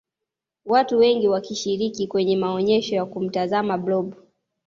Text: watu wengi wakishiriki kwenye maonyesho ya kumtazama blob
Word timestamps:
watu 0.65 0.97
wengi 0.99 1.27
wakishiriki 1.27 2.07
kwenye 2.07 2.37
maonyesho 2.37 2.95
ya 2.95 3.05
kumtazama 3.05 3.77
blob 3.77 4.15